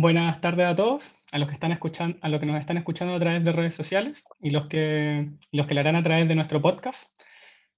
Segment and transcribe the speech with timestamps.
[0.00, 3.14] Buenas tardes a todos, a los que están escuchando, a los que nos están escuchando
[3.14, 6.36] a través de redes sociales y los que los que lo harán a través de
[6.36, 7.10] nuestro podcast.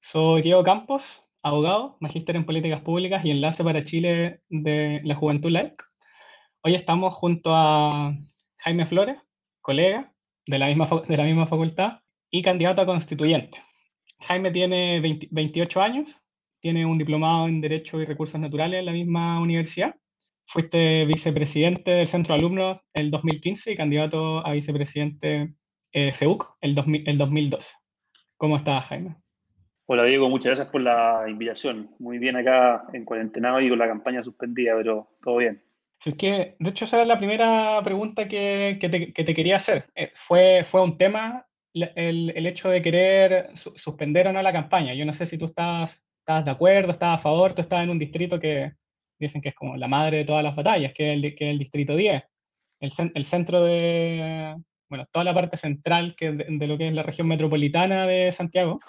[0.00, 5.50] Soy Diego Campos, abogado, magíster en políticas públicas y enlace para Chile de la Juventud
[5.50, 5.82] Laic.
[6.62, 8.14] Hoy estamos junto a
[8.58, 9.16] Jaime Flores,
[9.62, 10.12] colega
[10.44, 12.00] de la misma, de la misma facultad
[12.30, 13.56] y candidato a constituyente.
[14.20, 15.00] Jaime tiene
[15.30, 16.20] 28 años,
[16.60, 19.94] tiene un diplomado en Derecho y Recursos Naturales en la misma universidad
[20.52, 25.54] Fuiste vicepresidente del Centro de Alumnos el 2015 y candidato a vicepresidente
[25.92, 27.74] eh, FEUC el, 2012.
[28.36, 29.14] ¿Cómo estás, Jaime?
[29.86, 30.28] Hola, Diego.
[30.28, 31.94] Muchas gracias por la invitación.
[32.00, 35.62] Muy bien acá en cuarentena y con la campaña suspendida, pero todo bien.
[36.04, 38.76] Es que, de hecho, esa era la primera pregunta que,
[39.14, 39.88] te, quería hacer.
[39.94, 44.94] Eh, fue, fue un tema el, el, hecho de querer suspender o no la campaña.
[44.94, 47.90] Yo no sé si tú estás, estás de acuerdo, estás a favor, tú estás en
[47.90, 48.72] un distrito que,
[49.26, 51.58] dicen que es como la madre de todas las batallas, que es el, que el
[51.58, 52.22] distrito 10,
[52.80, 54.56] el, el, centro de,
[54.88, 58.80] bueno, toda la parte central que de, lo que es la región metropolitana de Santiago,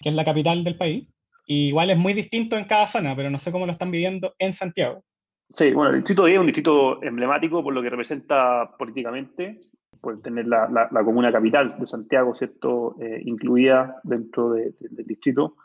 [0.00, 1.06] que es la capital del país.
[1.46, 4.52] igual es muy distinto en cada zona, pero no sé cómo lo están viviendo en
[4.52, 5.02] Santiago.
[5.50, 9.60] Sí, bueno, el distrito 10 es un distrito emblemático por lo que representa políticamente,
[10.00, 14.74] por tener la, la, comuna capital de Santiago, ¿cierto?, eh, incluida dentro del
[15.06, 15.56] distrito.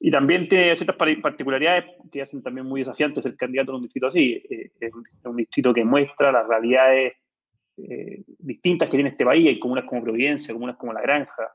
[0.00, 4.06] Y también tiene ciertas particularidades que hacen también muy desafiantes el candidato en un distrito
[4.06, 4.42] así.
[4.48, 4.92] Eh, es
[5.24, 7.14] un distrito que muestra las realidades
[7.76, 9.48] eh, distintas que tiene este país.
[9.48, 11.52] Hay comunas como Providencia, comunas como La Granja,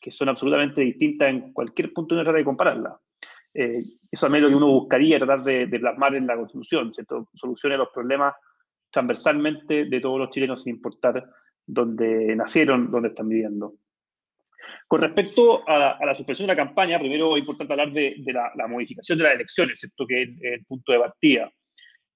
[0.00, 2.98] que son absolutamente distintas en cualquier punto de de compararla.
[3.54, 7.28] Eh, eso es lo que uno buscaría tratar de, plasmar en la Constitución, ¿cierto?
[7.34, 8.34] soluciones a los problemas
[8.90, 11.24] transversalmente de todos los chilenos sin importar
[11.66, 13.74] dónde nacieron, dónde están viviendo.
[14.88, 19.18] Con respecto a la, suspensión de la campaña, primero es importante hablar de, la, modificación
[19.18, 20.06] de las elecciones, ¿cierto?
[20.06, 21.50] que es el, punto de partida.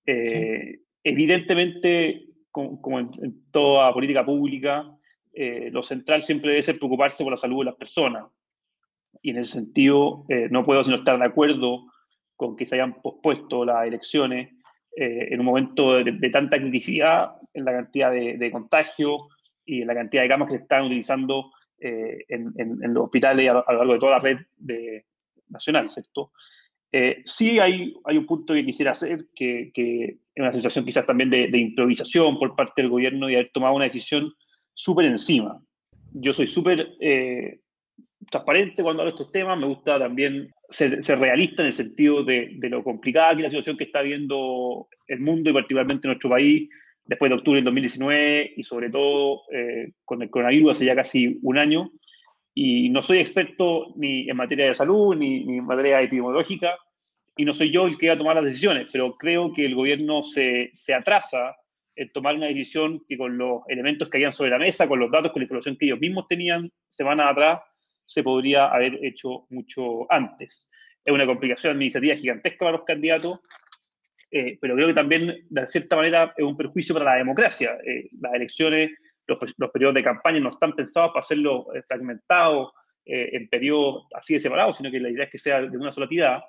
[0.04, 4.90] Eh, evidentemente, como, en, toda política pública,
[5.32, 8.26] eh, lo central siempre debe ser preocuparse por la salud de las personas.
[9.22, 11.86] Y en ese sentido, eh, no puedo sino estar de acuerdo
[12.36, 14.52] con que se hayan pospuesto las elecciones
[14.98, 19.28] en un momento de, tanta criticidad en la cantidad de, de contagio
[19.66, 23.52] y en la cantidad de camas que se están utilizando eh, en, los hospitales a,
[23.52, 25.04] lo largo de toda la red de,
[25.48, 26.32] nacional, ¿cierto?
[26.92, 31.06] Eh, sí hay, hay un punto que quisiera hacer, que, que es una sensación quizás
[31.06, 34.32] también de, improvisación por parte del gobierno y haber tomado una decisión
[34.72, 35.60] súper encima.
[36.12, 37.60] Yo soy súper eh,
[38.30, 42.52] transparente cuando hablo de estos temas, me gusta también ser, realista en el sentido de,
[42.56, 46.30] de, lo complicada que es la situación que está viendo el mundo y particularmente nuestro
[46.30, 46.68] país
[47.06, 51.38] después de octubre del 2019 y sobre todo eh, con el coronavirus hace ya casi
[51.42, 51.90] un año.
[52.54, 56.76] Y no soy experto ni en materia de salud ni, ni, en materia epidemiológica
[57.36, 59.74] y no soy yo el que va a tomar las decisiones, pero creo que el
[59.74, 61.54] gobierno se, se atrasa
[61.94, 65.10] en tomar una decisión que con los elementos que habían sobre la mesa, con los
[65.10, 67.60] datos, con la información que ellos mismos tenían semanas atrás,
[68.06, 70.70] se podría haber hecho mucho antes.
[71.04, 73.40] Es una complicación administrativa gigantesca para los candidatos
[74.38, 77.70] eh, pero creo que también, de cierta manera, es un perjuicio para la democracia.
[77.86, 78.90] Eh, las elecciones,
[79.26, 82.72] los, periodos de campaña no están pensados para hacerlo eh, fragmentados
[83.08, 86.08] en periodos así de separados, sino que la idea es que sea de una sola
[86.08, 86.44] tirada.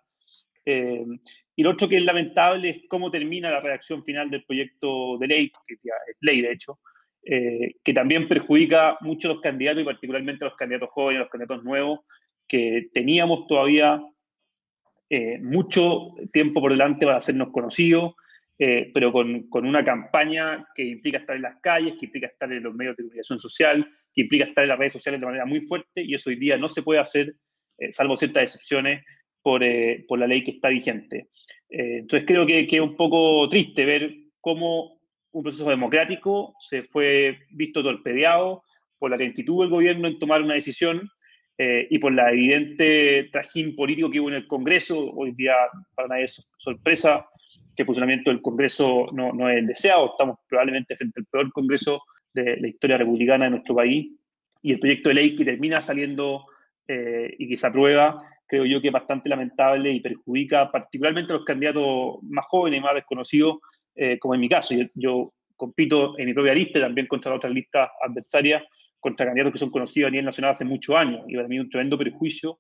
[0.66, 5.28] y lo otro que es lamentable es cómo termina la redacción final del proyecto de
[5.28, 6.80] ley, que es ley de hecho,
[7.22, 11.30] que también perjudica mucho a los candidatos y particularmente a los candidatos jóvenes, a los
[11.30, 12.00] candidatos nuevos,
[12.48, 14.02] que teníamos todavía
[15.10, 18.16] eh, mucho tiempo por delante para hacernos conocidos,
[18.60, 22.52] eh, pero con, con, una campaña que implica estar en las calles, que implica estar
[22.52, 25.46] en los medios de comunicación social, que implica estar en las redes sociales de manera
[25.46, 27.36] muy fuerte, y eso hoy día no se puede hacer,
[27.78, 29.06] eh, salvo ciertas excepciones,
[29.42, 29.62] por,
[30.10, 31.30] por, la ley que está vigente.
[31.70, 35.00] entonces creo que, que es un poco triste ver cómo
[35.32, 38.64] un proceso democrático se fue visto torpedeado
[38.98, 41.10] por la lentitud del gobierno en tomar una decisión
[41.58, 45.56] eh, y por la evidente trajín político que hubo en el Congreso, hoy día
[45.96, 47.28] para nadie es sorpresa
[47.76, 51.52] que el funcionamiento del Congreso no, no, es el deseado, estamos probablemente frente al peor
[51.52, 52.02] Congreso
[52.34, 54.12] de la historia republicana de nuestro país,
[54.62, 56.46] y el proyecto de ley que termina saliendo
[56.88, 61.38] eh, y que se aprueba, creo yo que es bastante lamentable y perjudica particularmente a
[61.38, 63.58] los candidatos más jóvenes y más desconocidos,
[63.96, 64.76] eh, como en mi caso.
[64.76, 68.62] Yo, yo, compito en mi propia lista y también contra otras listas adversarias
[69.00, 71.24] contra candidatos que son conocidos a nivel nacional hace muchos años.
[71.28, 72.60] Y para mí un tremendo perjuicio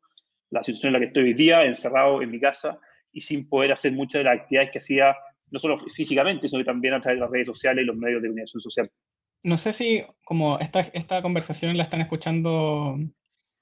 [0.50, 2.80] la situación en la que estoy hoy día, encerrado en mi casa
[3.12, 5.16] y sin poder hacer muchas de las actividades que hacía,
[5.52, 8.30] no solo físicamente, sino también a través de las redes sociales y los medios de
[8.30, 8.92] comunicación social.
[9.44, 12.98] No sé si como esta, esta conversación la están escuchando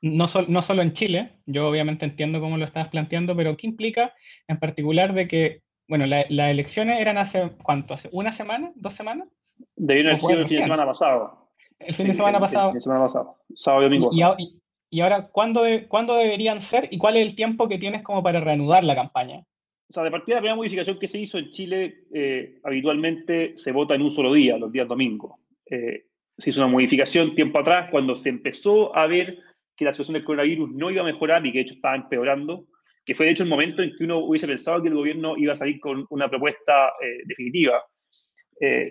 [0.02, 4.14] no, no solo en Chile, yo obviamente entiendo cómo lo estás planteando, pero ¿qué implica
[4.48, 7.94] en particular de que bueno, las elecciones eran hace, ¿cuánto?
[7.94, 8.72] ¿Hace una semana?
[8.76, 9.28] ¿Dos semanas?
[9.76, 11.45] Debieron haber sido el fin de semana pasado.
[11.80, 12.68] El fin de semana pasado.
[12.68, 13.38] El fin de semana pasado.
[13.54, 14.10] Sábado y domingo.
[14.12, 18.24] Y, y, ahora, ¿cuándo, ¿cuándo deberían ser y cuál es el tiempo que tienes como
[18.24, 19.46] para reanudar la campaña?
[19.88, 23.72] O sea, de partida, la primera modificación que se hizo en Chile, eh, habitualmente se
[23.72, 25.40] vota en un solo día, los días domingos.
[25.70, 26.06] Eh,
[26.38, 29.38] se hizo una modificación tiempo atrás, cuando se empezó a ver
[29.76, 32.66] que la situación del coronavirus no iba a mejorar y que de hecho estaba empeorando,
[33.06, 35.54] que fue de hecho el momento en que uno hubiese pensado que el gobierno iba
[35.54, 37.84] a salir con una propuesta eh, definitiva.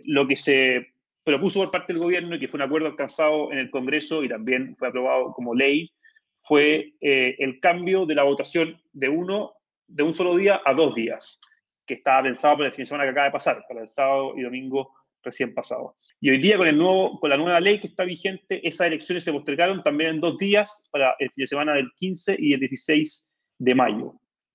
[0.05, 0.94] lo que se
[1.25, 4.29] propuso por parte del gobierno y que fue un acuerdo alcanzado en el Congreso y
[4.29, 5.91] también fue aprobado como ley,
[6.38, 9.55] fue el cambio de la votación de uno
[9.87, 11.41] de un solo día a dos días,
[11.87, 14.35] que estaba pensado para el fin de semana que acaba de pasar, para el sábado
[14.37, 14.93] y domingo
[15.23, 15.97] recién pasado.
[16.21, 19.25] Y hoy día, con, el nuevo, con la nueva ley que está vigente, esas elecciones
[19.25, 22.61] se postergaron también en dos días para el fin de semana del 15 y el
[22.61, 24.15] 16 de mayo.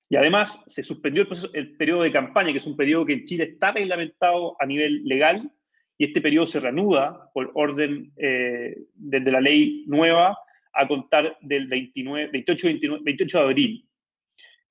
[0.09, 3.43] Y además se suspendió el, periodo de campaña, que es un periodo que en Chile
[3.43, 5.51] está reglamentado a nivel legal,
[5.99, 10.35] y este periodo se reanuda por orden eh, desde la ley nueva
[10.73, 12.67] a contar del 29, 28,
[13.01, 13.85] 28 de abril.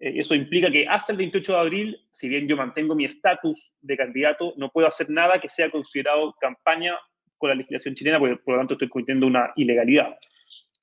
[0.00, 3.74] Eh, eso implica que hasta el 28 de abril, si bien yo mantengo mi estatus
[3.82, 6.96] de candidato, no puedo hacer nada que sea considerado campaña
[7.36, 10.16] con la legislación chilena, porque por lo tanto estoy cometiendo una ilegalidad.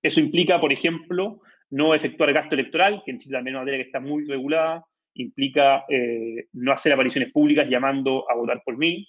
[0.04, 3.84] Eso implica, por ejemplo, no efectuar gasto electoral, que en Chile también es una materia
[3.84, 9.08] que está muy regulada, implica eh, no hacer apariciones públicas llamando a votar por mí.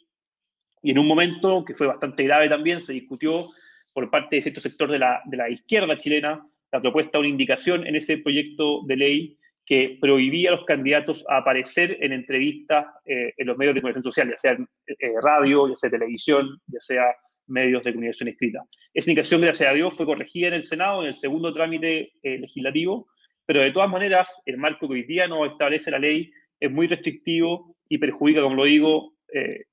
[0.86, 3.48] Y en un momento que fue bastante grave también, se discutió
[3.92, 8.18] por parte de cierto sector de la, izquierda chilena la propuesta una indicación en ese
[8.18, 13.58] proyecto de ley que prohibía a los candidatos a aparecer en entrevistas eh, en los
[13.58, 17.04] medios de comunicación social, ya sea eh, radio, ya sea televisión, ya sea
[17.48, 18.62] medios de comunicación escrita.
[18.94, 22.38] Esa indicación, gracias a Dios, fue corregida en el Senado en el segundo trámite eh,
[22.38, 23.08] legislativo,
[23.44, 26.30] pero de todas maneras, el marco que hoy día nos establece la ley
[26.60, 29.14] es muy restrictivo y perjudica, como lo digo,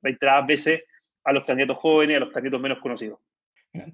[0.02, 0.82] reiteradas veces,
[1.24, 3.20] a los candidatos jóvenes, a los candidatos menos conocidos.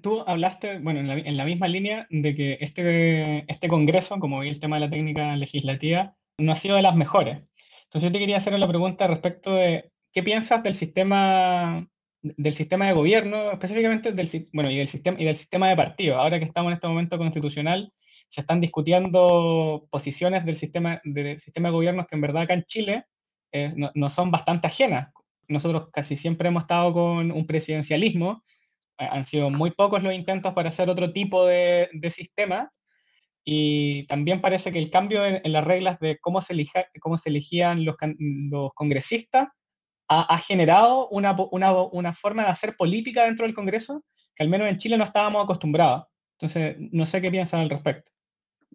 [0.02, 4.60] Tú hablaste, bueno, en la, misma línea de que este, este Congreso, como vi el
[4.60, 7.38] tema de la técnica legislativa, no ha sido de las mejores.
[7.84, 11.88] Entonces yo te quería hacer la pregunta respecto de qué piensas del sistema,
[12.20, 16.18] del sistema de gobierno, específicamente del, bueno, y del, sistema, y del sistema de partidos.
[16.18, 17.90] Ahora que estamos en este momento constitucional,
[18.28, 22.64] se están discutiendo posiciones del sistema, del sistema de gobiernos que en verdad acá en
[22.64, 23.04] Chile
[23.50, 25.08] eh, no, no son bastante ajenas.
[25.50, 28.42] Nosotros casi siempre hemos estado con un presidencialismo
[29.08, 32.70] han sido muy pocos los intentos para hacer otro tipo de, sistema
[33.44, 36.54] y también parece que el cambio en, las reglas de cómo se,
[37.00, 37.96] cómo se elegían los,
[38.74, 39.48] congresistas
[40.08, 44.04] ha, generado una, una, forma de hacer política dentro del Congreso
[44.34, 46.06] que al menos en Chile no estábamos acostumbrados.
[46.32, 48.10] Entonces, no sé qué piensan al respecto.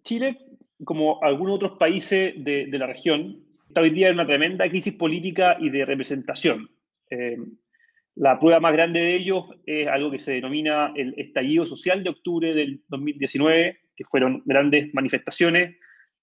[0.02, 0.38] Chile,
[0.82, 5.56] como algunos otros países de, la región, está hoy día en una tremenda crisis política
[5.60, 6.70] y de representación.
[7.10, 7.36] Eh,
[8.14, 12.10] la prueba más grande de ellos es algo que se denomina el estallido social de
[12.10, 15.76] octubre del 2019, que fueron grandes manifestaciones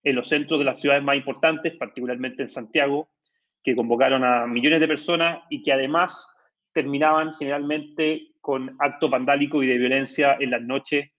[0.03, 3.09] en los centros de las ciudades más importantes, particularmente en Santiago,
[3.63, 6.35] que convocaron a millones de personas y que además
[6.73, 11.11] terminaban generalmente con actos vandálicos y de violencia en las noches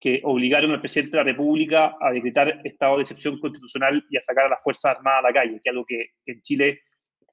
[0.00, 4.22] que obligaron al presidente de la República a decretar estado de excepción constitucional y a
[4.22, 6.82] sacar a las Fuerzas Armadas a la calle, que es algo que en Chile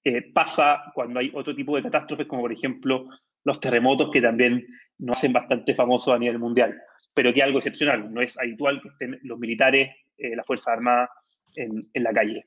[0.04, 3.08] eh, pasa cuando hay otro tipo de catástrofes, como por ejemplo
[3.44, 4.66] los terremotos, que también
[5.00, 6.80] nos hacen bastante famosos a nivel mundial,
[7.14, 8.14] pero que es algo excepcional.
[8.14, 11.10] No es habitual que estén los militares, eh, las Fuerzas Armadas
[11.56, 12.46] en, la calle.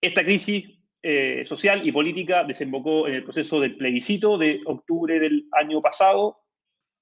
[0.00, 0.66] Esta crisis
[1.02, 6.38] eh, social y política desembocó en el proceso del plebiscito de octubre del año pasado.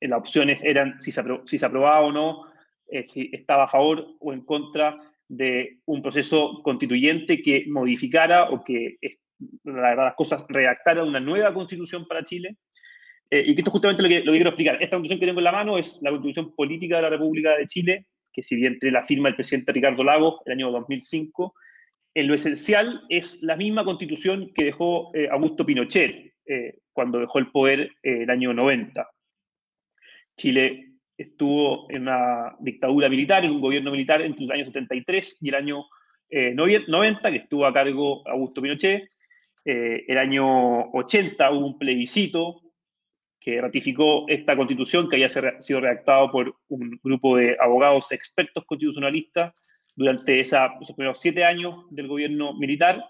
[0.00, 2.42] Las opciones eran si se, si se aprobaba o no,
[3.02, 4.98] si estaba a favor o en contra
[5.28, 8.98] de un proceso constituyente que modificara o que
[9.64, 12.56] las cosas, redactaron una nueva constitución para Chile.
[13.30, 14.76] Eh, y que esto es justamente lo que, quiero explicar.
[14.82, 17.66] Esta constitución que tengo en la mano es la constitución política de la República de
[17.66, 21.54] Chile, que si bien entre la firma el presidente Ricardo Lagos el año 2005,
[22.14, 27.38] en lo esencial es la misma constitución que dejó eh, Augusto Pinochet eh, cuando dejó
[27.38, 29.08] el poder el año 90.
[30.36, 35.48] Chile estuvo en una dictadura militar, en un gobierno militar entre el año 73 y
[35.48, 35.84] el año
[36.30, 39.08] 90, que estuvo a cargo Augusto Pinochet,
[39.64, 42.60] eh, el año 80 hubo un plebiscito
[43.40, 49.54] que ratificó esta constitución que había sido redactado por un grupo de abogados expertos constitucionalistas
[49.96, 53.04] durante esos primeros siete años del gobierno militar.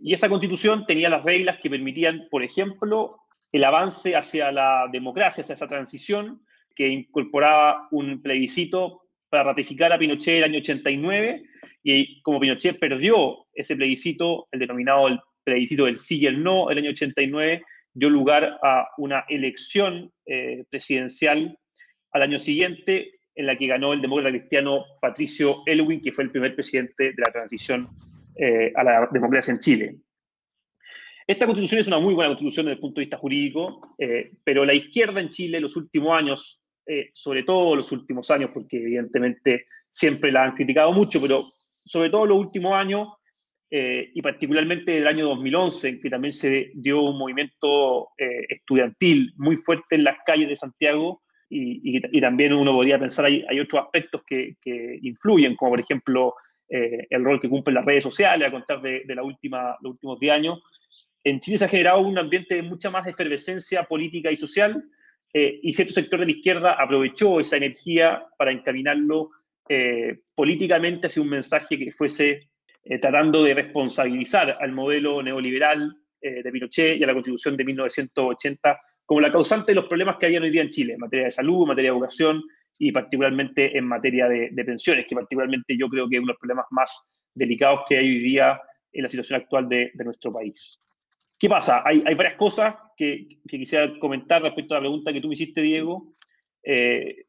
[0.00, 3.10] Y esa constitución tenía las reglas que permitían, por ejemplo,
[3.52, 6.42] el avance hacia la democracia, hacia esa transición,
[6.74, 11.42] que incorporaba un plebiscito para ratificar a Pinochet el año 89,
[11.82, 16.70] y como Pinochet perdió ese plebiscito, el denominado el plebiscito del sí y el no,
[16.70, 21.58] el año 89, dio lugar a una elección eh, presidencial
[22.12, 26.30] al año siguiente, en la que ganó el demócrata cristiano Patricio Elwin, que fue el
[26.30, 27.88] primer presidente de la transición
[28.36, 29.96] eh, a la democracia en Chile.
[31.30, 34.64] Esta constitución es una muy buena constitución desde el punto de vista jurídico, eh, pero
[34.64, 36.60] la izquierda en Chile los últimos años,
[37.12, 41.44] sobre todo los últimos años, porque evidentemente siempre la han criticado mucho, pero
[41.84, 43.08] sobre todo los últimos años,
[43.70, 49.32] eh, y particularmente el año 2011, en que también se dio un movimiento eh, estudiantil
[49.36, 51.22] muy fuerte en las calles de Santiago,
[51.52, 54.54] y, también uno podría pensar, hay, hay otros aspectos que,
[55.02, 56.34] influyen, como por ejemplo
[56.68, 60.20] eh, el rol que cumplen las redes sociales, a contar de, la última, los últimos
[60.20, 60.62] 10 años.
[61.24, 64.84] En Chile se ha generado un ambiente de mucha más efervescencia política y social,
[65.32, 69.30] y cierto sector de la izquierda aprovechó esa energía para encaminarlo
[70.34, 72.40] políticamente hacia un mensaje que fuese
[72.82, 77.64] eh, tratando de responsabilizar al modelo neoliberal eh, de Pinochet y a la Constitución de
[77.64, 81.26] 1980 como la causante de los problemas que hay hoy día en Chile, en materia
[81.26, 82.42] de salud, en materia de educación
[82.78, 86.40] y particularmente en materia de, pensiones, que particularmente yo creo que es uno de los
[86.40, 88.58] problemas más delicados que hay hoy día
[88.92, 90.78] en la situación actual de, nuestro país.
[91.40, 91.80] ¿Qué pasa?
[91.86, 96.12] Hay, varias cosas que, quisiera comentar respecto a la pregunta que tú me hiciste, Diego.
[96.62, 97.24] Eh,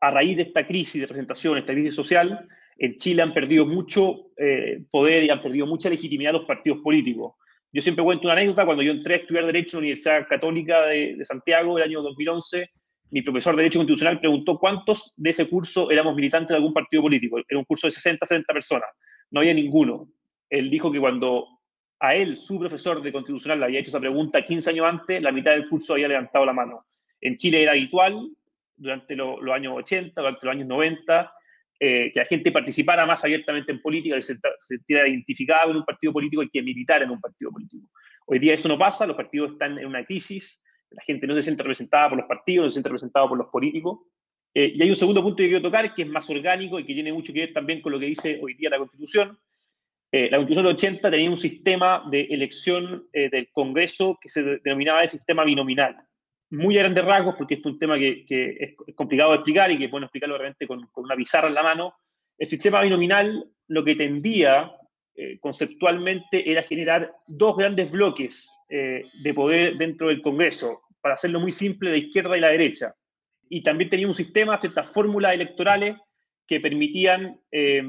[0.00, 2.48] a raíz de esta crisis de presentación, esta crisis social,
[2.78, 7.34] en Chile han perdido mucho eh, poder y han perdido mucha legitimidad los partidos políticos.
[7.70, 10.86] Yo siempre cuento una anécdota, cuando yo entré a estudiar Derecho en la Universidad Católica
[10.86, 12.66] de, de Santiago, el año 2011,
[13.10, 17.02] mi profesor de Derecho Constitucional preguntó cuántos de ese curso éramos militantes de algún partido
[17.02, 17.36] político.
[17.46, 18.88] Era un curso de 60, 70 personas.
[19.30, 20.08] No había ninguno.
[20.48, 21.59] Él dijo que cuando
[22.00, 25.32] a él, su profesor de Constitucional, le había hecho esa pregunta 15 años antes, la
[25.32, 26.86] mitad del curso había levantado la mano.
[27.20, 28.30] En Chile era habitual,
[28.74, 31.32] durante los años 80, durante los años 90,
[31.78, 35.84] eh, que la gente participara más abiertamente en política, que se sintiera identificada con un
[35.84, 37.86] partido político y que militara en un partido político.
[38.26, 41.42] Hoy día eso no pasa, los partidos están en una crisis, la gente no se
[41.42, 44.00] siente representada por los partidos, no se siente representada por los políticos.
[44.54, 46.94] Eh, y hay un segundo punto que quiero tocar, que es más orgánico y que
[46.94, 49.38] tiene mucho que ver también con lo que dice hoy día la Constitución.
[50.12, 55.02] Eh, la Constitución del 80 tenía un sistema de elección del Congreso que se denominaba
[55.02, 55.96] el sistema binominal
[56.50, 59.88] muy a grandes rasgos, porque es un tema que, es complicado de explicar y que
[59.88, 61.94] puedo explicarlo realmente con, una pizarra en la mano,
[62.38, 64.72] el sistema binominal lo que tendía
[65.14, 71.40] eh, conceptualmente era generar dos grandes bloques eh, de poder dentro del Congreso, para hacerlo
[71.40, 72.94] muy simple, la izquierda y la derecha.
[73.48, 75.96] Y también tenía un sistema, ciertas fórmulas electorales
[76.46, 77.82] que permitían, eh,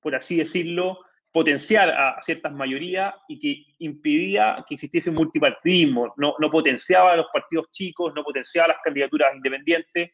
[0.00, 1.00] por así decirlo,
[1.34, 7.16] potenciar a ciertas mayorías y que impedía que existiese un multipartidismo, no, no potenciaba a
[7.16, 10.12] los partidos chicos, no potenciaba las candidaturas independientes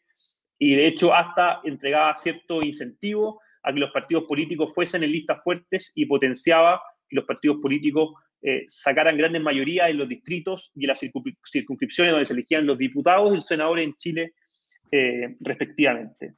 [0.59, 5.45] y de hecho hasta entregaba cierto incentivo a que los partidos políticos fuesen en listas
[5.45, 10.85] fuertes y potenciaba que los partidos políticos eh, sacaran grandes mayorías en los distritos y
[10.85, 14.33] en las circunscripciones donde se elegían los diputados y los senadores en Chile
[14.91, 16.37] eh, respectivamente.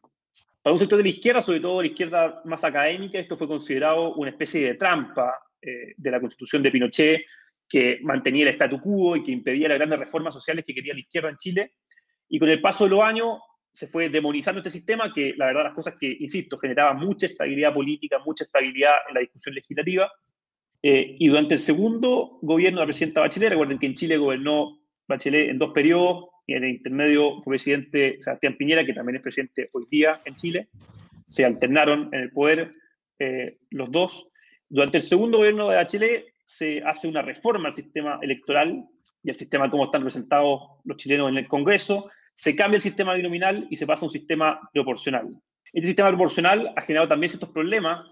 [0.62, 4.14] Para un sector de la izquierda, sobre todo la izquierda más académica, esto fue considerado
[4.14, 7.22] una especie de trampa eh, de la constitución de Pinochet
[7.68, 11.00] que mantenía el statu quo y que impedía las grandes reformas sociales que quería la
[11.00, 11.72] izquierda en Chile.
[12.28, 13.38] Y con el paso de los años
[13.72, 17.72] se fue demonizando este sistema que, la verdad, las cosas que, insisto, generaba mucha estabilidad
[17.72, 20.12] política, mucha estabilidad en la discusión legislativa.
[20.82, 24.80] Eh, y durante el segundo gobierno de la presidenta Bachelet, recuerden que en Chile gobernó
[25.08, 29.22] Bachelet en dos periodos, y en el intermedio fue presidente Sebastián Piñera, que también es
[29.22, 30.68] presidente hoy día en Chile.
[31.28, 32.74] Se alternaron en el poder
[33.18, 34.28] eh, los dos.
[34.68, 38.84] Durante el segundo gobierno de Chile se hace una reforma al sistema electoral
[39.22, 42.10] y al sistema como están representados los chilenos en el Congreso.
[42.34, 45.28] Se cambia el sistema binominal y se pasa a un sistema proporcional.
[45.72, 48.04] Este sistema proporcional ha generado también ciertos problemas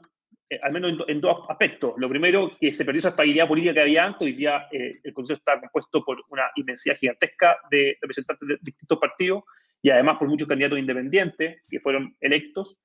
[0.51, 1.93] eh, al menos en, dos aspectos.
[1.97, 4.27] Lo primero, que se perdió esa estabilidad política que había antes.
[4.27, 8.99] Hoy día eh, el Consejo está compuesto por una inmensidad gigantesca de representantes de distintos
[8.99, 9.45] partidos
[9.81, 12.77] y además por muchos candidatos independientes que fueron electos.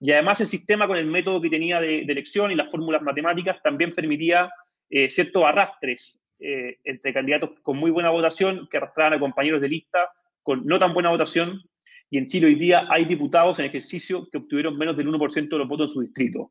[0.00, 3.62] Y además el sistema con el método que tenía de, elección y las fórmulas matemáticas
[3.62, 4.50] también permitía
[4.90, 10.10] eh, ciertos arrastres entre candidatos con muy buena votación que arrastraban a compañeros de lista
[10.42, 11.62] con no tan buena votación.
[12.10, 15.58] Y en Chile hoy día hay diputados en ejercicio que obtuvieron menos del 1% de
[15.58, 16.50] los votos en su distrito.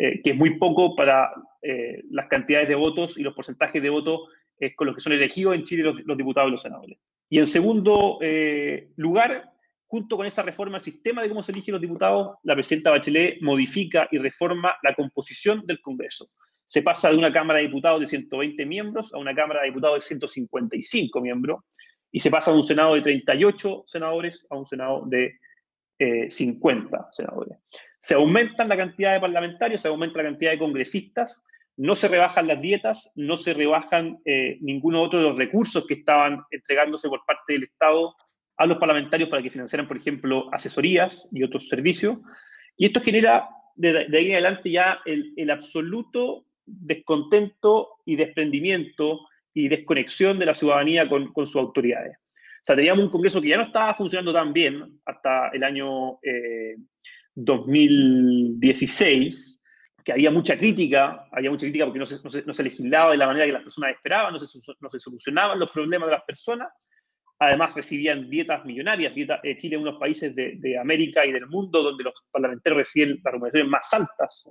[0.00, 3.90] Eh, que es muy poco para eh, las cantidades de votos y los porcentajes de
[3.90, 4.28] votos
[4.60, 6.96] eh, con los que son elegidos en Chile los, diputados y los senadores.
[7.28, 8.20] Y en segundo
[8.96, 9.50] lugar,
[9.86, 13.42] junto con esa reforma al sistema de cómo se eligen los diputados, la presidenta Bachelet
[13.42, 16.30] modifica y reforma la composición del Congreso.
[16.66, 19.98] Se pasa de una Cámara de Diputados de 120 miembros a una Cámara de Diputados
[19.98, 21.64] de 155 miembros
[22.12, 25.34] y se pasa de un Senado de 38 senadores a un Senado de
[26.30, 27.58] 50 senadores
[28.08, 31.44] se aumentan la cantidad de parlamentarios, se aumenta la cantidad de congresistas,
[31.76, 35.92] no se rebajan las dietas, no se rebajan eh, ninguno otro de los recursos que
[35.92, 38.16] estaban entregándose por parte del Estado
[38.56, 42.16] a los parlamentarios para que financiaran, por ejemplo, asesorías y otros servicios.
[42.78, 49.20] Y esto genera de, ahí en adelante ya el, absoluto descontento y desprendimiento
[49.52, 52.16] y desconexión de la ciudadanía con, sus autoridades.
[52.16, 56.18] O sea, teníamos un Congreso que ya no estaba funcionando tan bien hasta el año
[57.44, 59.58] 2016, eh,
[60.04, 63.26] que había mucha crítica, había mucha crítica porque no se, no se, legislaba de la
[63.26, 66.68] manera que las personas esperaban, no se, no se solucionaban los problemas de las personas,
[67.40, 69.14] Además, recibían dietas millonarias.
[69.14, 72.14] Dieta, eh, Chile es uno de los países de, América y del mundo donde los
[72.32, 74.50] parlamentarios reciben las remuneraciones más altas.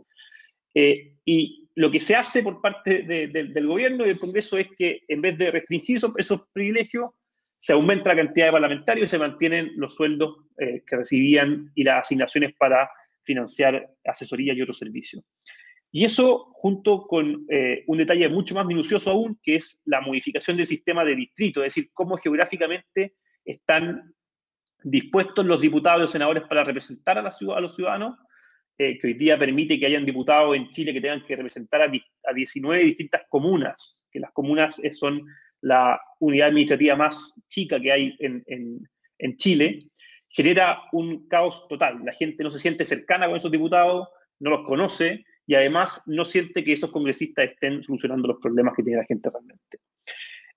[0.74, 5.02] Eh, y lo que se hace por parte del gobierno y del Congreso es que
[5.08, 7.12] en vez de restringir esos, privilegios,
[7.60, 11.84] se aumenta la cantidad de parlamentarios y se mantienen los sueldos eh, que recibían y
[11.84, 12.90] las asignaciones para
[13.24, 15.24] financiar asesoría y otros servicios.
[15.92, 20.58] Y eso junto con eh, un detalle mucho más minucioso aún, que es la modificación
[20.58, 24.14] del sistema de distrito, es decir, cómo geográficamente están
[24.84, 28.18] dispuestos los diputados y senadores para representar a, la ciudad, a los ciudadanos,
[28.78, 32.34] eh, que hoy día permite que hayan diputados en Chile que tengan que representar a,
[32.34, 35.26] 19 distintas comunas, que las comunas son
[35.62, 38.44] la unidad administrativa más chica que hay en,
[39.20, 39.80] en Chile,
[40.30, 42.02] genera un caos total.
[42.04, 44.08] La gente no se siente cercana con esos diputados,
[44.40, 48.84] no los conoce, y además no siente que esos congresistas estén solucionando los problemas que
[48.84, 49.80] tiene la gente realmente.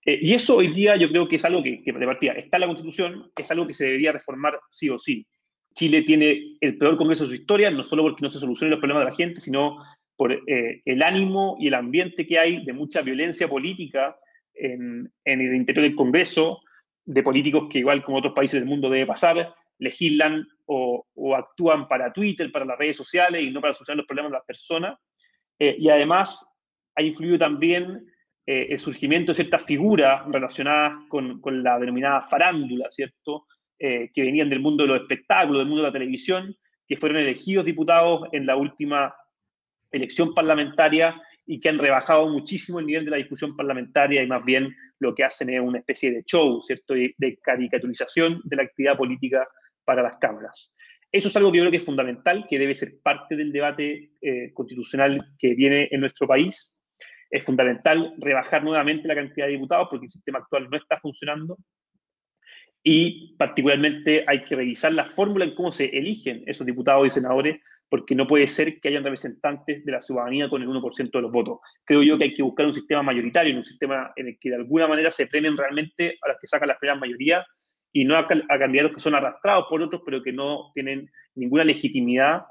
[0.04, 2.62] Eh, y eso hoy día yo creo que es algo que, de partida está en
[2.62, 5.26] la Constitución, es algo que se debería reformar sí o sí.
[5.74, 8.80] Chile tiene el peor Congreso de su historia, no solo porque no se solucionen los
[8.80, 9.78] problemas de la gente, sino
[10.16, 14.16] por eh, el ánimo y el ambiente que hay de mucha violencia política
[14.60, 16.60] en, el interior del Congreso,
[17.04, 22.12] de políticos que igual como otros países del mundo debe pasar, legislan o, actúan para
[22.12, 24.98] Twitter, para las redes sociales y no para solucionar los problemas de las personas.
[25.58, 26.56] Eh, y además
[26.94, 28.06] ha influido también
[28.46, 33.46] eh, el surgimiento de ciertas figuras relacionadas con, con la denominada farándula, ¿cierto?
[33.78, 36.54] Eh, que venían del mundo de los espectáculos, del mundo de la televisión,
[36.86, 39.14] que fueron elegidos diputados en la última
[39.90, 44.44] elección parlamentaria y que han rebajado muchísimo el nivel de la discusión parlamentaria y más
[44.44, 46.94] bien lo que hacen es una especie de show, ¿cierto?
[46.94, 49.48] De, caricaturización de la actividad política
[49.84, 50.74] para las cámaras.
[51.10, 54.12] Eso es algo que yo creo que es fundamental, que debe ser parte del debate
[54.20, 56.72] eh, constitucional que viene en nuestro país.
[57.30, 61.58] Es fundamental rebajar nuevamente la cantidad de diputados porque el sistema actual no está funcionando.
[62.82, 67.60] Y particularmente hay que revisar la fórmula en cómo se eligen esos diputados y senadores,
[67.90, 71.32] porque no puede ser que hayan representantes de la ciudadanía con el 1% de los
[71.32, 71.58] votos.
[71.84, 74.56] Creo yo que hay que buscar un sistema mayoritario, un sistema en el que de
[74.56, 77.44] alguna manera se premien realmente a los que sacan las primeras mayorías
[77.92, 82.44] y no a, candidatos que son arrastrados por otros, pero que no tienen ninguna legitimidad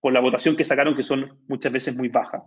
[0.00, 2.42] por la votación que sacaron, que son muchas veces muy bajas.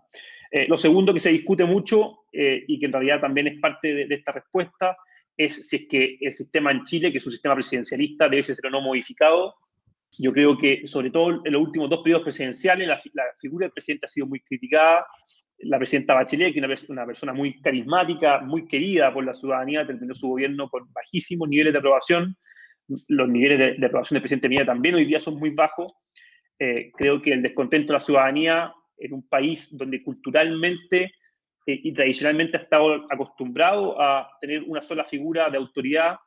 [0.49, 3.93] Eh, lo segundo que se discute mucho eh, y que en realidad también es parte
[3.93, 4.95] de, esta respuesta
[5.35, 8.57] es si es que el sistema en Chile, que es un sistema presidencialista, debe ser
[8.65, 9.55] o no modificado.
[10.19, 13.73] Yo creo que, sobre todo en los últimos dos periodos presidenciales, la, la figura del
[13.73, 15.05] presidente ha sido muy criticada,
[15.59, 20.13] la presidenta Bachelet, que es una, persona muy carismática, muy querida por la ciudadanía, terminó
[20.13, 22.37] su gobierno con bajísimos niveles de aprobación.
[23.07, 25.93] Los niveles de, aprobación del presidente Mía también hoy día son muy bajos.
[26.59, 31.11] Eh, creo que el descontento de la ciudadanía en un país donde culturalmente
[31.65, 36.17] eh, y tradicionalmente ha estado acostumbrado a tener una sola figura de autoridad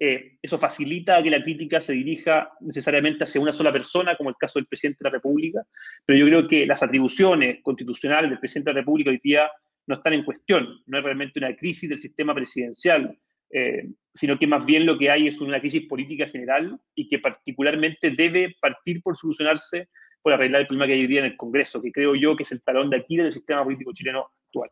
[0.00, 4.36] eh, eso facilita que la crítica se dirija necesariamente hacia una sola persona, como el
[4.36, 5.64] caso del presidente de la República,
[6.06, 9.50] pero yo creo que las atribuciones constitucionales del presidente de la República hoy día
[9.86, 13.18] no están en cuestión, no es realmente una crisis del sistema presidencial,
[13.50, 17.18] eh, sino que más bien lo que hay es una crisis política general y que
[17.18, 19.88] particularmente debe partir por solucionarse
[20.22, 22.42] por arreglar el problema que hay hoy día en el Congreso, que creo yo que
[22.42, 24.70] es el talón de aquí del sistema político chileno actual.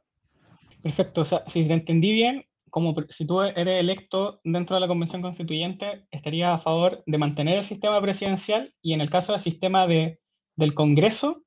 [0.83, 4.89] Perfecto, o sea, si te entendí bien, como si tú eres electo dentro de la
[4.89, 9.41] Convención Constituyente, estaría a favor de mantener el sistema presidencial y en el caso del
[9.41, 10.19] sistema de,
[10.57, 11.43] del Congreso,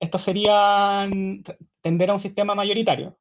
[0.00, 1.08] esto sería
[1.80, 3.18] tender a un sistema mayoritario.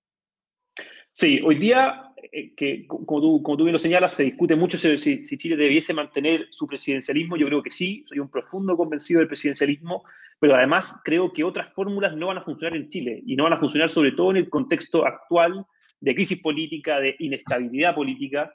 [1.11, 4.77] Sí, hoy día, eh, que como tú, como tú bien lo señalas, se discute mucho
[4.77, 7.37] si, si, Chile debiese mantener su presidencialismo.
[7.37, 10.03] Yo creo que sí, soy un profundo convencido del presidencialismo,
[10.39, 13.53] pero además creo que otras fórmulas no van a funcionar en Chile y no van
[13.53, 15.65] a funcionar sobre todo en el contexto actual
[15.99, 18.53] de crisis política, de inestabilidad política.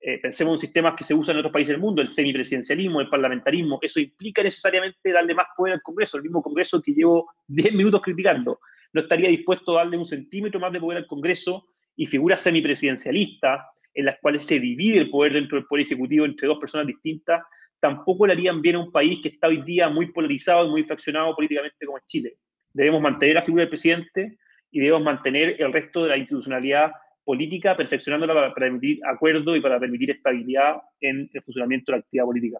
[0.00, 3.08] Eh, pensemos en sistemas que se usan en otros países del mundo, el semipresidencialismo, el
[3.08, 3.78] parlamentarismo.
[3.80, 8.00] Eso implica necesariamente darle más poder al Congreso, el mismo Congreso que llevo 10 minutos
[8.02, 8.60] criticando.
[8.92, 13.60] No estaría dispuesto a darle un centímetro más de poder al Congreso y figuras semipresidencialistas
[13.94, 17.42] en las cuales se divide el poder dentro del Poder Ejecutivo entre dos personas distintas,
[17.80, 20.84] tampoco le harían bien a un país que está hoy día muy polarizado y muy
[20.84, 22.36] fraccionado políticamente como es Chile.
[22.72, 24.38] Debemos mantener la figura del presidente,
[24.72, 26.92] y debemos mantener el resto de la institucionalidad
[27.24, 32.24] política, perfeccionándola para, permitir acuerdo y para permitir estabilidad en el funcionamiento de la actividad
[32.24, 32.58] política.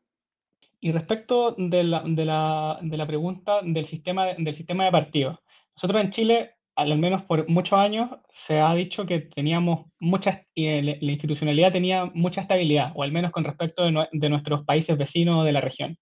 [0.80, 5.38] Y respecto de la, de la, de la pregunta del sistema, del sistema de partidos,
[5.76, 10.96] nosotros en Chile, al menos por muchos años, se ha dicho que teníamos mucha, la
[11.00, 15.60] institucionalidad tenía mucha estabilidad, o al menos con respecto de nuestros países vecinos de la
[15.60, 15.98] región.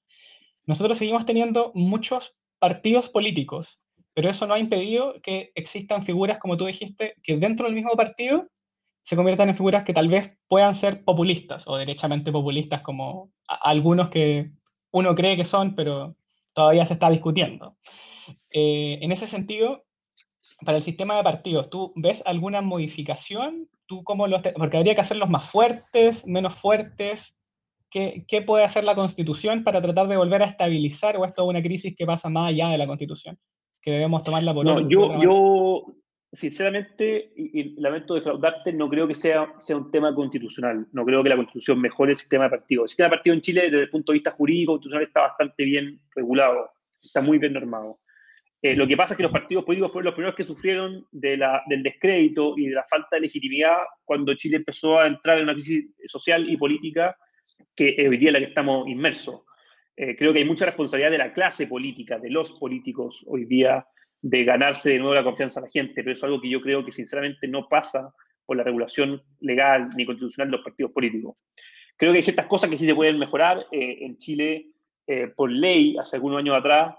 [0.66, 3.80] Nosotros seguimos teniendo muchos partidos políticos,
[4.20, 7.92] pero eso no ha impedido que existan figuras, como tú dijiste, que dentro del mismo
[7.92, 8.50] partido
[9.00, 14.10] se conviertan en figuras que tal vez puedan ser populistas o derechamente populistas, como algunos
[14.10, 14.50] que
[14.90, 16.16] uno cree que son, pero
[16.52, 17.78] todavía se está discutiendo.
[18.50, 19.86] Eh, en ese sentido,
[20.66, 23.70] para el sistema de partidos, ¿tú ves alguna modificación?
[23.86, 27.34] ¿Tú cómo los porque habría que hacerlos más fuertes, menos fuertes.
[27.88, 31.48] ¿Qué, ¿Qué, puede hacer la Constitución para tratar de volver a estabilizar o esto es
[31.48, 33.38] una crisis que pasa más allá de la Constitución?
[33.82, 35.96] Que debemos tomarla por no, yo, yo,
[36.32, 40.86] sinceramente, y, lamento defraudarte, no creo que sea, sea un tema constitucional.
[40.92, 42.84] No creo que la Constitución mejore el sistema de partidos.
[42.84, 45.64] El sistema de partidos en Chile, desde el punto de vista jurídico, constitucional, está bastante
[45.64, 46.70] bien regulado,
[47.02, 48.00] está muy bien normado.
[48.62, 51.38] Eh, lo que pasa es que los partidos políticos fueron los primeros que sufrieron de
[51.38, 55.44] la, del descrédito y de la falta de legitimidad cuando Chile empezó a entrar en
[55.44, 57.16] una crisis social y política
[57.74, 59.44] que hoy día es la que estamos inmersos.
[60.02, 63.86] Eh, creo que hay mucha responsabilidad de la clase política, de los políticos hoy día,
[64.22, 66.82] de ganarse de nuevo la confianza de la gente, pero es algo que yo creo
[66.82, 68.10] que sinceramente no pasa
[68.46, 71.36] por la regulación legal ni constitucional de los partidos políticos.
[71.98, 73.66] Creo que hay ciertas cosas que sí se pueden mejorar.
[73.72, 74.68] Eh, en Chile,
[75.06, 76.94] eh, por ley, hace algunos años atrás,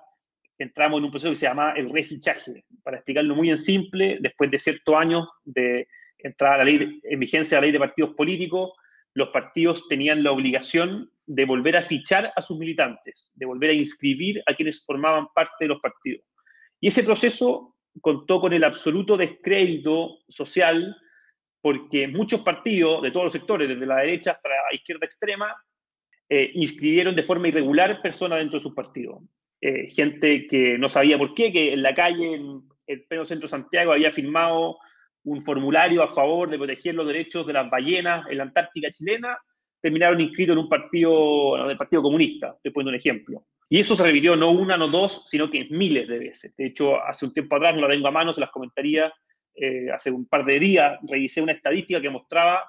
[0.60, 2.66] entramos en un proceso que se llama el refichaje.
[2.84, 5.88] Para explicarlo muy en simple, después de ciertos años de
[6.20, 8.74] entrar a la ley en vigencia la ley de partidos políticos,
[9.16, 13.74] los partidos tenían la obligación de volver a fichar a sus militantes, de volver a
[13.74, 16.26] inscribir a quienes formaban parte de los partidos.
[16.82, 20.94] Y ese proceso contó con el absoluto descrédito social
[21.62, 25.56] porque muchos partidos de todos los sectores, desde la derecha hasta la izquierda extrema,
[26.28, 29.24] eh, inscribieron de forma irregular personas dentro de sus partidos.
[29.62, 33.46] Eh, gente que no sabía por qué, que en la calle, en el pleno centro
[33.46, 34.80] de Santiago, había firmado
[35.24, 39.38] un formulario a favor de proteger los derechos de las ballenas en la Antártica chilena
[39.82, 43.46] terminaron inscritos en un partido, en el Partido Comunista, estoy poniendo un ejemplo.
[43.68, 46.56] Y eso se repitió no una, no dos, sino que miles de veces.
[46.56, 49.12] De hecho, hace un tiempo atrás, no la tengo a mano, se las comentaría,
[49.56, 52.64] eh, hace un par de días revisé una estadística que mostraba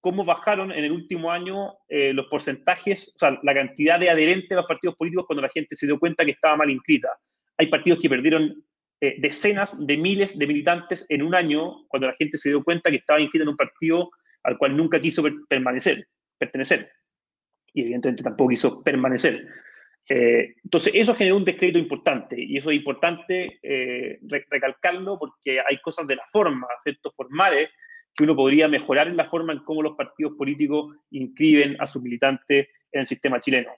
[0.00, 4.52] cómo bajaron en el último año eh, los porcentajes, o sea, la cantidad de adherentes
[4.52, 7.08] a los partidos políticos cuando la gente se dio cuenta que estaba mal inscrita.
[7.56, 8.64] Hay partidos que perdieron
[9.00, 12.90] eh, decenas de miles de militantes en un año cuando la gente se dio cuenta
[12.90, 14.10] que estaba inscrita en un partido
[14.42, 16.06] al cual nunca quiso permanecer
[16.42, 16.90] pertenecer.
[17.72, 19.46] Y evidentemente tampoco quiso permanecer.
[20.08, 25.78] Eh, entonces, eso generó un descrédito importante y eso es importante eh, recalcarlo porque hay
[25.80, 27.68] cosas de la forma, ciertos formales,
[28.14, 32.02] que uno podría mejorar en la forma en cómo los partidos políticos inscriben a sus
[32.02, 33.70] militantes en el sistema chileno.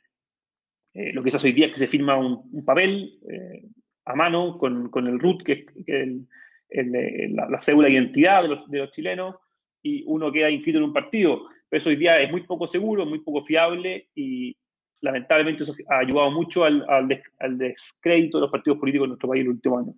[0.94, 3.18] Eh, lo que se hace hoy día es que se firma un, papel
[4.06, 6.86] a mano con, con, el RUT, que es
[7.32, 9.36] la, la, cédula de identidad de los, de los chilenos,
[9.82, 13.20] y uno queda inscrito en un partido eso hoy día es muy poco seguro, muy
[13.20, 14.56] poco fiable y
[15.00, 19.40] lamentablemente eso ha ayudado mucho al, al, descrédito de los partidos políticos en nuestro país
[19.40, 19.94] en el último año.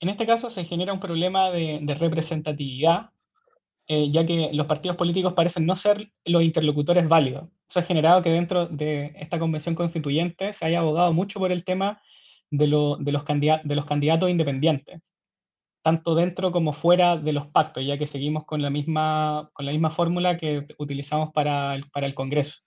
[0.00, 3.10] En este caso se genera un problema de, representatividad,
[3.86, 7.48] eh, ya que los partidos políticos parecen no ser los interlocutores válidos.
[7.68, 11.64] Eso ha generado que dentro de esta convención constituyente se haya abogado mucho por el
[11.64, 12.00] tema
[12.50, 15.14] de los candidatos independientes
[15.82, 19.72] tanto dentro como fuera de los pactos, ya que seguimos con la misma, con la
[19.72, 22.58] misma fórmula que utilizamos para el, para el Congreso.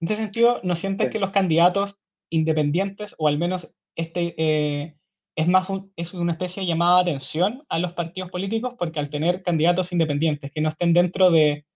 [0.00, 1.96] En este sentido, ¿no sientes que los candidatos
[2.30, 4.96] independientes, o al menos este, eh,
[5.36, 8.74] es más es una especie de llamada de atención a los partidos políticos?
[8.78, 11.66] Porque al tener candidatos independientes que no estén dentro de,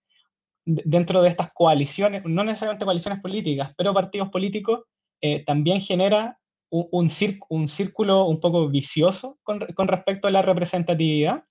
[0.64, 4.84] dentro de estas coaliciones, no necesariamente coaliciones políticas, pero partidos políticos,
[5.20, 6.38] eh, también genera
[6.70, 7.10] un,
[7.48, 11.44] un círculo un poco vicioso con, con, respecto a la representatividad?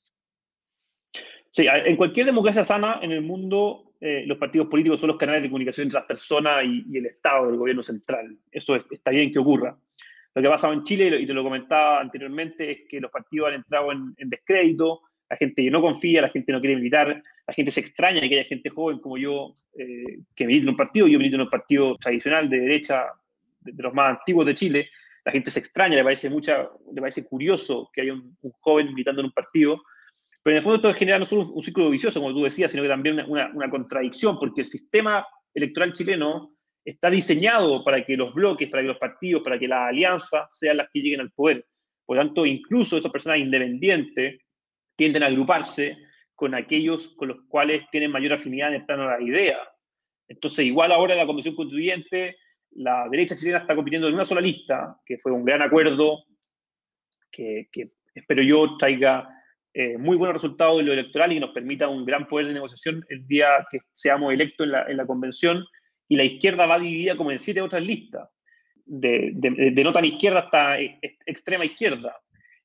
[1.50, 5.44] Sí, en cualquier democracia sana en el mundo, eh, los partidos políticos son los canales
[5.44, 8.38] de comunicación entre las personas y, el Estado, el gobierno central.
[8.52, 9.78] Eso está bien que ocurra.
[10.36, 13.48] Lo que ha pasado en Chile, y te lo comentaba anteriormente, es que los partidos
[13.48, 17.72] han entrado en, descrédito, la gente no confía, la gente no quiere militar, la gente
[17.72, 21.08] se extraña de que haya gente joven como yo eh, que milita en un partido,
[21.08, 23.06] yo milito en un partido tradicional de derecha,
[23.62, 24.90] de, los más antiguos de Chile,
[25.26, 29.22] la gente se extraña, le parece, mucha, le parece curioso que haya un, joven militando
[29.22, 29.82] en un partido,
[30.44, 32.84] pero en el fondo esto genera no solo un, ciclo vicioso, como tú decías, sino
[32.84, 38.34] que también una, una, contradicción, porque el sistema electoral chileno está diseñado para que los
[38.34, 41.66] bloques, para que los partidos, para que las alianzas sean las que lleguen al poder.
[42.06, 44.42] Por lo tanto, incluso esas personas independientes
[44.98, 45.98] tienden a agruparse
[46.36, 49.60] con aquellos con los cuales tienen mayor afinidad en el plano de la idea.
[50.28, 52.38] Entonces, igual ahora en la Convención Constituyente,
[52.76, 56.24] la derecha chilena está compitiendo en una sola lista, que fue un gran acuerdo
[57.32, 57.68] que,
[58.14, 59.28] espero yo traiga
[59.74, 63.04] eh, muy buenos resultados en lo electoral y nos permita un gran poder de negociación
[63.10, 65.66] el día que seamos electos en la, en la convención.
[66.08, 68.30] Y la izquierda va dividida como en siete otras listas,
[68.86, 70.80] de, de, no tan izquierda hasta
[71.26, 72.16] extrema izquierda.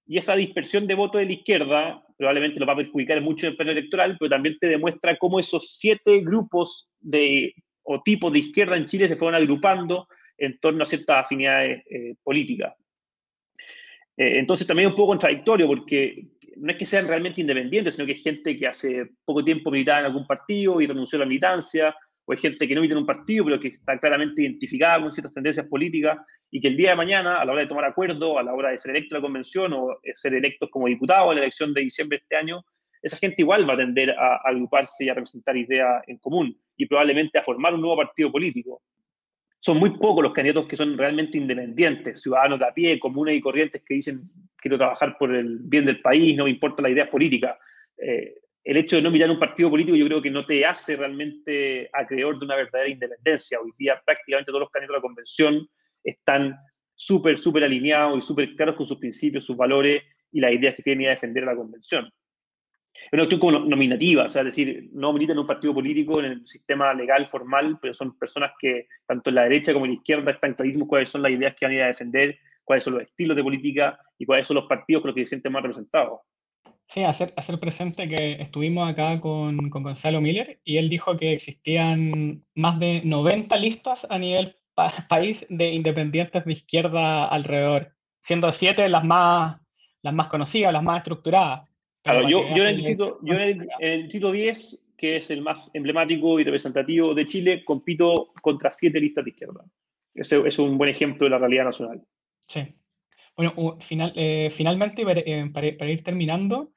[0.06, 3.52] Y esa dispersión de voto de la izquierda probablemente lo va a perjudicar mucho en
[3.52, 7.54] el plano electoral, pero también te demuestra cómo esos siete grupos de,
[7.90, 12.14] o tipos de izquierda en Chile se fueron agrupando en torno a ciertas afinidades eh,
[12.22, 12.74] políticas.
[14.16, 18.04] Eh, entonces también es un poco contradictorio porque no es que sean realmente independientes, sino
[18.04, 21.26] que hay gente que hace poco tiempo militaba en algún partido y renunció a la
[21.26, 21.94] militancia,
[22.26, 25.12] o hay gente que no milita en un partido, pero que está claramente identificada con
[25.12, 26.18] ciertas tendencias políticas
[26.50, 28.70] y que el día de mañana, a la hora de tomar acuerdo, a la hora
[28.70, 31.80] de ser electo en la convención o ser electos como diputados en la elección de
[31.80, 32.62] diciembre de este año,
[33.02, 36.86] esa gente igual va a tender a, agruparse y a representar ideas en común y
[36.86, 38.82] probablemente a formar un nuevo partido político.
[39.60, 43.40] Son muy pocos los candidatos que son realmente independientes, ciudadanos de a pie, comunes y
[43.40, 44.22] corrientes que dicen
[44.56, 47.58] quiero trabajar por el bien del país, no me importa la idea política.
[47.96, 48.34] Eh,
[48.64, 51.88] el hecho de no mirar un partido político yo creo que no te hace realmente
[51.92, 53.58] acreedor de una verdadera independencia.
[53.60, 55.68] Hoy día prácticamente todos los candidatos de la convención
[56.04, 56.56] están
[56.94, 60.82] súper, súper alineados y súper claros con sus principios, sus valores y las ideas que
[60.82, 62.10] quieren ir a defender a la convención.
[63.06, 66.46] Es una cuestión como nominativa, es decir, no militan en un partido político en el
[66.46, 70.32] sistema legal, formal, pero son personas que, tanto en la derecha como en la izquierda,
[70.32, 73.02] están clarísimos cuáles son las ideas que van a ir a defender, cuáles son los
[73.02, 76.20] estilos de política y cuáles son los partidos con los que se sienten más representados.
[76.86, 81.32] Sí, hacer, hacer presente que estuvimos acá con, con Gonzalo Miller y él dijo que
[81.32, 84.56] existían más de 90 listas a nivel
[85.08, 89.60] país de independientes de izquierda alrededor, siendo siete las más,
[90.02, 91.67] las más conocidas, las más estructuradas.
[92.04, 96.40] Yo, yo, en el distrito, yo en el, distrito 10, que es el más emblemático
[96.40, 99.64] y representativo de Chile, compito contra siete listas de izquierda.
[100.14, 102.02] Ese es un buen ejemplo de la realidad nacional.
[102.46, 102.62] Sí.
[103.36, 106.72] Bueno, final, eh, finalmente, eh, para, para, ir terminando,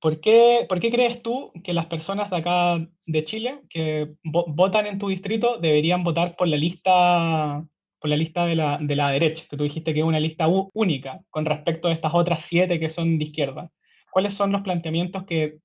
[0.00, 4.86] ¿por qué, ¿por qué crees tú que las personas de acá de Chile que votan
[4.86, 7.62] en tu distrito deberían votar por la lista,
[8.00, 9.44] por la lista de, la, de la derecha?
[9.50, 12.88] Que tú dijiste que es una lista única con respecto a estas otras siete que
[12.88, 13.70] son de izquierda.
[14.18, 15.58] ¿Cuáles son los planteamientos que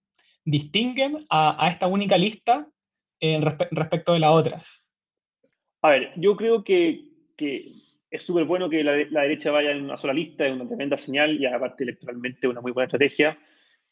[0.46, 2.68] distinguen a, a esta única lista
[3.20, 4.86] eh, respecto de las otras?
[5.82, 7.02] A ver, yo creo que,
[7.36, 7.72] que
[8.12, 11.42] es súper bueno que la, derecha vaya en una sola lista, es una tremenda señal
[11.42, 13.40] y aparte electoralmente una muy buena estrategia.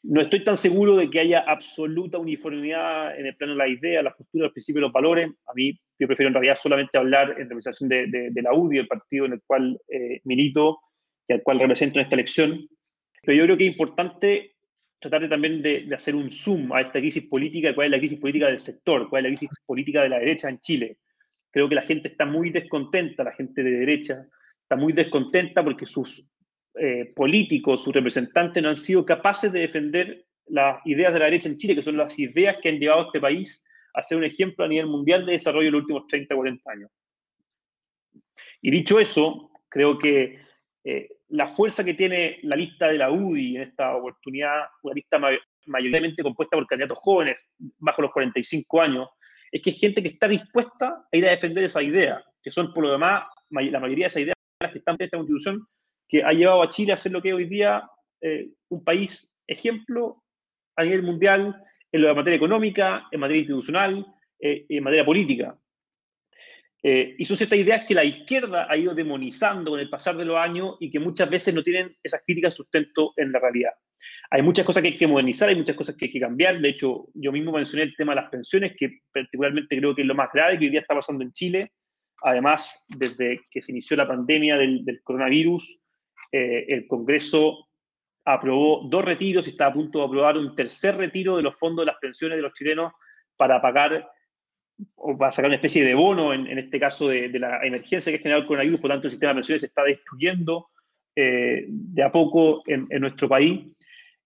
[0.03, 4.03] No estoy tan seguro de que haya absoluta uniformidad en el plano de la idea,
[4.03, 5.27] las posturas, los principios los valores.
[5.47, 8.87] A mí, yo prefiero en realidad solamente hablar en representación de, de, la UDI, el
[8.87, 10.81] partido en el cual eh, milito
[11.27, 12.69] y al cual represento en esta elección.
[13.21, 14.55] Pero yo creo que es importante
[14.99, 17.99] tratar de, también de, de, hacer un zoom a esta crisis política, cuál es la
[17.99, 20.97] crisis política del sector, cuál es la crisis política de la derecha en Chile.
[21.51, 24.25] Creo que la gente está muy descontenta, la gente de derecha
[24.63, 26.31] está muy descontenta porque sus
[26.75, 31.49] eh, políticos, sus representantes no han sido capaces de defender las ideas de la derecha
[31.49, 34.23] en Chile, que son las ideas que han llevado a este país a ser un
[34.23, 36.91] ejemplo a nivel mundial de desarrollo en los últimos 30, 40 años.
[38.61, 40.39] Y dicho eso, creo que
[40.83, 45.19] eh, la fuerza que tiene la lista de la UDI en esta oportunidad, una lista
[45.67, 47.37] mayoritariamente compuesta por candidatos jóvenes
[47.77, 49.09] bajo los 45 años,
[49.51, 52.73] es que hay gente que está dispuesta a ir a defender esa idea, que son
[52.73, 54.35] por lo demás, la mayoría de esas ideas
[54.71, 55.67] que están en esta constitución,
[56.07, 57.83] que ha llevado a Chile a ser lo que es hoy día
[58.21, 60.23] eh, un país ejemplo
[60.75, 64.05] a nivel mundial en la materia económica, en materia institucional,
[64.39, 65.57] eh, en materia política.
[66.83, 70.25] Eh, y son ciertas ideas que la izquierda ha ido demonizando con el pasar de
[70.25, 73.71] los años y que muchas veces no tienen esas críticas sustento en la realidad.
[74.31, 76.59] Hay muchas cosas que hay que modernizar, hay muchas cosas que hay que cambiar.
[76.59, 80.07] De hecho, yo mismo mencioné el tema de las pensiones, que particularmente creo que es
[80.07, 81.71] lo más grave que hoy día está pasando en Chile.
[82.23, 85.79] Además, desde que se inició la pandemia del, coronavirus,
[86.31, 87.67] eh, el Congreso
[88.25, 91.83] aprobó dos retiros y está a punto de aprobar un tercer retiro de los fondos
[91.83, 92.93] de las pensiones de los chilenos
[93.35, 94.07] para pagar
[94.95, 98.21] o para sacar una especie de bono, en, este caso de, la emergencia que ha
[98.21, 100.69] generado el coronavirus, por tanto el sistema de pensiones se está destruyendo
[101.15, 103.61] eh, de a poco en, en nuestro país.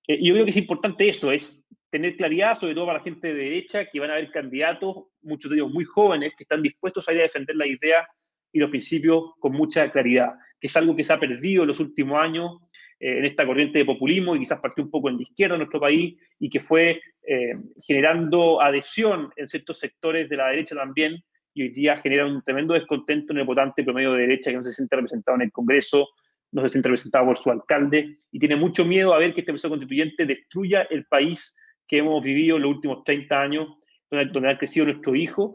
[0.07, 3.33] Eh, yo creo que es importante eso, es tener claridad, sobre todo para la gente
[3.33, 7.07] de derecha, que van a haber candidatos, muchos de ellos muy jóvenes, que están dispuestos
[7.07, 8.07] a ir a defender la idea
[8.55, 11.81] y los principios con mucha claridad, que es algo que se ha perdido en los
[11.81, 12.51] últimos años
[13.01, 15.59] eh, en esta corriente de populismo y quizás partió un poco en la izquierda en
[15.59, 21.21] nuestro país y que fue eh, generando adhesión en ciertos sectores de la derecha también
[21.53, 24.63] y hoy día genera un tremendo descontento en el votante promedio de derecha que no
[24.63, 26.07] se siente representado en el Congreso
[26.53, 29.51] no se siente representado por su alcalde y tiene mucho miedo a ver que este
[29.51, 33.67] proceso constituyente destruya el país que hemos vivido en los últimos 30 años,
[34.09, 35.51] donde, donde han crecido nuestros hijos,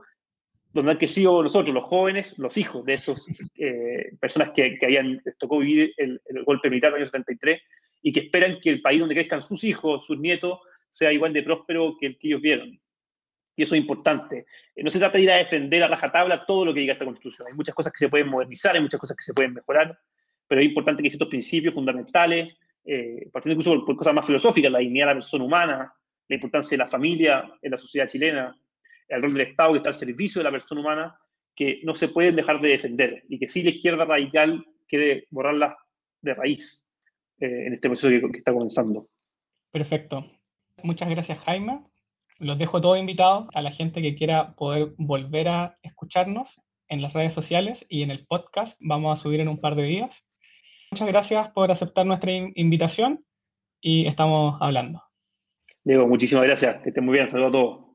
[0.73, 5.21] donde han crecido nosotros, los jóvenes, los hijos de esas eh, personas que, que habían,
[5.25, 7.61] les tocó vivir el, el golpe militar del año 73
[8.03, 11.43] y que esperan que el país donde crezcan sus hijos, sus nietos, sea igual de
[11.43, 12.81] próspero que el que ellos vieron.
[13.57, 14.47] Y eso es importante.
[14.75, 17.05] Eh, no se trata de ir a defender a rajatabla todo lo que diga esta
[17.05, 17.49] Constitución.
[17.49, 19.99] Hay muchas cosas que se pueden modernizar, hay muchas cosas que se pueden mejorar,
[20.47, 24.27] pero es importante que hay ciertos principios fundamentales, eh, partiendo incluso por, por, cosas más
[24.27, 25.93] filosóficas, la dignidad de la persona humana,
[26.29, 28.57] la importancia de la familia en la sociedad chilena,
[29.11, 31.19] el rol del Estado que está al servicio de la persona humana,
[31.55, 35.75] que no se pueden dejar de defender y que sí la izquierda radical quiere borrarlas
[36.23, 36.87] de raíz
[37.39, 39.09] eh, en este proceso que, que está comenzando.
[39.71, 40.25] Perfecto.
[40.83, 41.85] Muchas gracias, Jaime.
[42.39, 47.13] Los dejo todos invitados a la gente que quiera poder volver a escucharnos en las
[47.13, 48.79] redes sociales y en el podcast.
[48.81, 50.25] Vamos a subir en un par de días.
[50.91, 53.25] Muchas gracias por aceptar nuestra invitación
[53.81, 55.03] y estamos hablando.
[55.85, 56.83] Diego, muchísimas gracias.
[56.83, 57.29] Que estén muy bien.
[57.29, 57.91] Saludos a todos.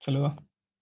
[0.00, 0.47] Saludos.